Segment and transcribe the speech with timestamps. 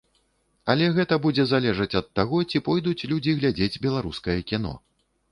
[0.73, 4.73] Але гэта будзе залежаць ад таго, ці пойдуць людзі глядзець беларускае кіно.